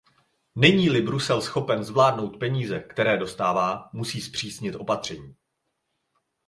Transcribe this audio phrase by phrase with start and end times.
[0.55, 5.35] Není-li Brusel schopen zvládnout peníze, které dostává, musí zpřísnit opatření.